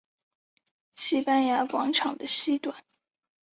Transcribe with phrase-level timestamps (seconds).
[0.95, 2.83] 西班牙广场的西端。